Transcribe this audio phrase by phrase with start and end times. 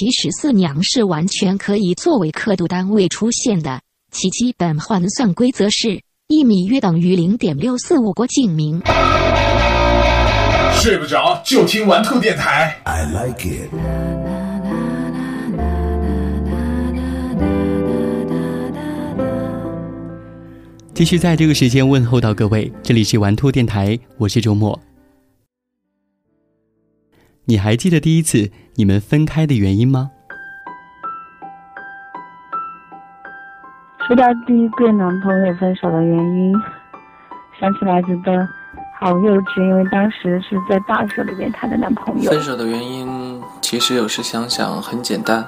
[0.00, 8.80] 其实四娘是完全可以作为刻度单位出现的，其基本换算规则是一米约等于零点六四五国净名。
[10.72, 12.74] 睡不着就听玩兔电台。
[12.84, 13.68] I like it。
[20.94, 24.80] 继续在这个时间问候到各位，这里是玩兔电台，我是周末。
[27.44, 28.48] 你还记得第一次
[28.80, 30.10] 你们分开的原因吗？
[34.06, 36.54] 说到第一个男朋友分手的原因，
[37.60, 38.48] 想起来觉得
[38.98, 42.30] 好幼稚，因为当时是在大学里面谈的男朋友。
[42.30, 45.44] 分手的原因其实有时想想很简单，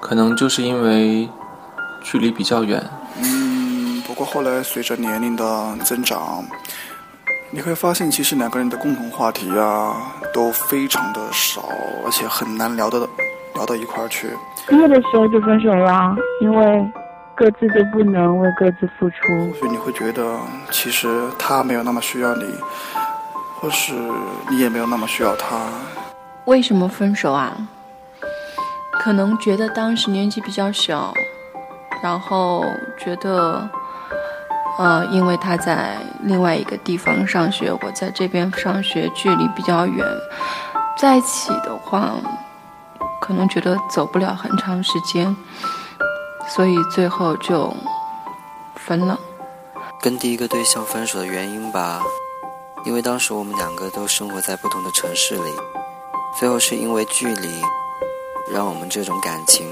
[0.00, 1.28] 可能就是因为
[2.02, 2.82] 距离比较远。
[3.22, 6.44] 嗯，不过后来随着年龄的增长，
[7.54, 11.62] 你会发现其实两个人的共同话题啊都非常的少，
[12.04, 13.08] 而且很难聊得
[13.54, 14.28] 聊到一块儿去。
[14.66, 16.84] 毕业的时候就分手了，因为
[17.36, 19.16] 各自都不能为各自付出。
[19.56, 20.36] 所以你会觉得
[20.72, 22.44] 其实他没有那么需要你，
[23.60, 23.92] 或是
[24.50, 25.56] 你也没有那么需要他。
[26.46, 27.56] 为什么分手啊？
[28.90, 31.14] 可能觉得当时年纪比较小，
[32.02, 32.64] 然后
[32.98, 33.68] 觉得，
[34.76, 40.04] 呃，因为他在另外一个地方上学，我在这边上学，距离比较远，
[40.98, 42.12] 在一起的话，
[43.20, 45.36] 可能觉得走不了很长时间，
[46.48, 47.72] 所以最后就
[48.74, 49.18] 分了。
[50.02, 52.02] 跟第一个对象分手的原因吧，
[52.84, 55.54] 因为当时我们两个都生活在不同的城市里，
[56.38, 57.62] 最后是因为距离，
[58.52, 59.66] 让我们这种感情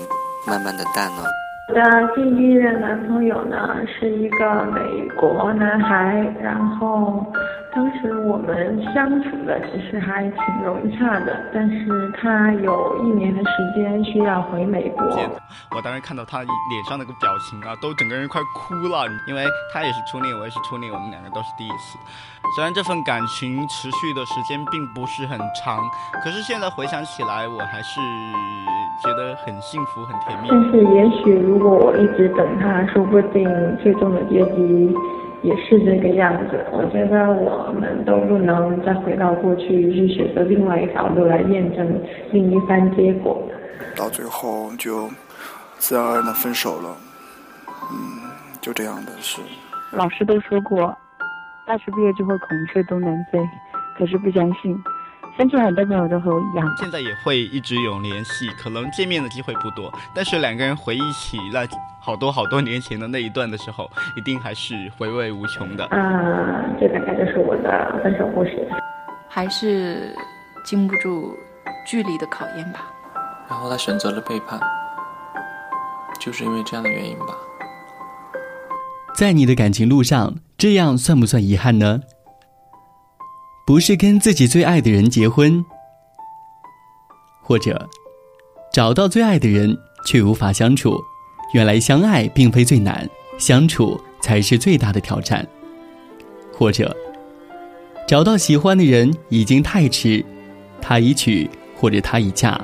[0.47, 1.42] 慢慢的淡了。
[1.69, 1.81] 我的
[2.15, 7.25] 第一任男朋友呢是一个美国男孩，然后
[7.75, 15.07] 当时我们相处的其实还挺融洽的，但是他有一年的时间需要回美国。
[15.75, 19.43] 我当时看到他脸上那个表情啊，都整个人快哭了，因为
[19.73, 21.99] 他也是初恋，我也是初恋，我们两个都是第一次。
[22.55, 25.81] 虽然这份感情持续的时间并不是很长，
[26.23, 28.01] 可是现在回想起来，我还是
[29.03, 30.49] 觉得很幸福、很甜蜜。
[30.51, 33.49] 但是也许如果我一直等他，说不定
[33.83, 34.95] 最终的结局
[35.43, 36.65] 也是这个样子。
[36.73, 43.43] 我觉得我们都不能再回到过去，去选择另外一条路来验证另一番结果。
[43.97, 45.09] 到最后就
[45.79, 46.97] 自然而然的分手了。
[47.91, 49.41] 嗯，就这样的事。
[49.93, 50.97] 老师都说过，
[51.67, 53.39] 大学毕业之后孔雀东南飞，
[53.99, 54.75] 可是不相信。
[55.39, 56.77] 相信很多朋友都和我一样。
[56.79, 61.67] 现在也会一直有联系，可能见面的机会不多，但是两个人回忆起那
[62.01, 65.89] 好多好多年前的那一段的时候，一定还是回味无穷的。
[65.91, 68.69] 嗯，这大概就是我的分手故事。
[69.29, 70.15] 还是
[70.65, 71.35] 经不住
[71.87, 72.87] 距离的考验吧。
[73.49, 74.61] 然后他选择了背叛，
[76.21, 77.35] 就是因为这样的原因吧。
[79.15, 82.01] 在你的感情路上，这样算不算遗憾呢？
[83.65, 85.65] 不是跟自己最爱的人结婚，
[87.43, 87.89] 或者
[88.73, 91.01] 找到最爱的人却无法相处。
[91.55, 93.09] 原来相爱并非最难，
[93.39, 95.47] 相处才是最大的挑战。
[96.53, 96.95] 或者
[98.07, 100.25] 找到喜欢的人已经太迟，
[100.81, 102.61] 他已娶，或者他已嫁，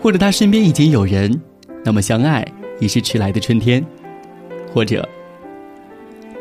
[0.00, 1.40] 或者他身边已经有人，
[1.84, 2.46] 那么相爱
[2.80, 3.84] 已是迟来的春天。
[4.72, 5.08] 或者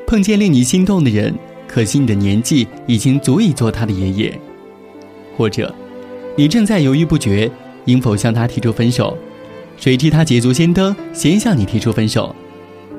[0.05, 1.33] 碰见令你心动的人。
[1.67, 4.39] 可惜你的年纪已经足以做他的爷爷，
[5.35, 5.73] 或者，
[6.35, 7.51] 你正在犹豫不决，
[7.85, 9.17] 应否向他提出分手？
[9.75, 12.35] 谁知他捷足先登，先向你提出分手。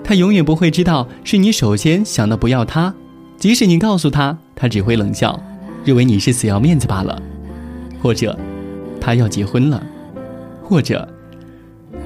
[0.05, 2.95] 他永远不会知道是你首先想到不要他，
[3.37, 5.43] 即使你告诉他，他只会冷笑，
[5.85, 7.21] 认为你是死要面子罢了。
[8.01, 8.39] 或者，
[9.01, 9.85] 他要结婚了，
[10.63, 11.09] 或者，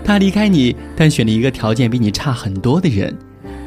[0.03, 3.15] 他离开你，但选了一个条件比你差很多的人，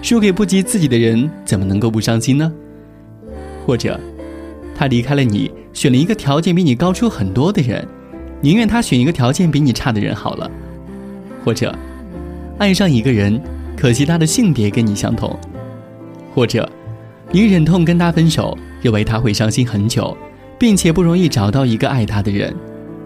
[0.02, 2.52] 输给不及自己的人，怎么能够不伤心呢？
[3.66, 4.00] 或者，
[4.76, 7.86] 他离开了你，选了一个条件比你高出很多的人，
[8.42, 10.50] 宁愿他选一个条件比你差的人好了。
[11.44, 11.74] 或者，
[12.58, 13.42] 爱上一个人，
[13.76, 15.38] 可惜他的性别跟你相同。
[16.34, 16.70] 或者，
[17.32, 20.16] 你忍痛跟他分手，认为他会伤心很久，
[20.60, 22.54] 并且不容易找到一个爱他的人。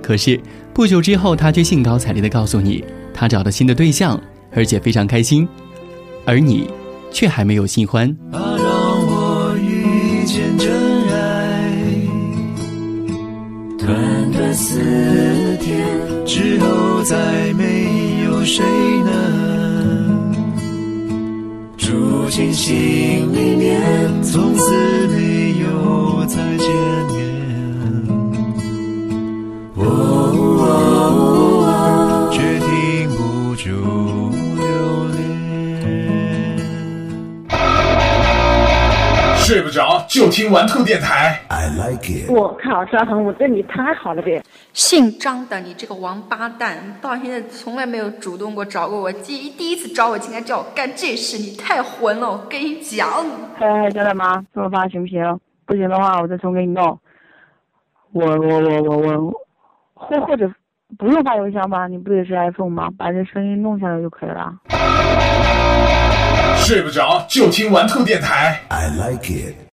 [0.02, 0.40] 可是
[0.74, 2.84] 不久之后，他却兴高采烈地告诉你，
[3.14, 4.20] 他找到新的对象，
[4.52, 5.48] 而且非常开心，
[6.26, 6.70] 而你
[7.12, 8.49] 却还没有新欢。
[10.32, 10.72] 见真
[11.10, 11.74] 爱，
[13.80, 14.80] 短短四
[15.60, 15.84] 天
[16.24, 18.64] 之后，再没有谁
[19.06, 20.32] 能。
[21.78, 23.82] 住进心里面，
[24.22, 25.08] 从此
[40.08, 41.42] 就听玩兔电台。
[41.48, 42.30] I like it.
[42.30, 44.44] 我靠，张恒，我对你太好了呗！
[44.74, 52.30] 姓张的，你这个王八蛋，到现在从来没有主动过找过我，第第一次找我，竟然叫我干这事，你太混了！
[52.30, 53.10] 我跟你讲，
[53.60, 55.40] 哎，真的吗，这么发行不行？
[55.66, 57.00] 不行的话，我再重给你弄。
[58.12, 59.34] 我我我我我，
[59.96, 60.48] 或或者
[60.98, 61.88] 不用发邮箱吧？
[61.88, 62.90] 你不也是 iPhone 吗？
[62.96, 64.54] 把这声音弄下来就可以了。
[66.66, 68.62] 睡不着就听玩兔电台。
[68.68, 69.60] I like it.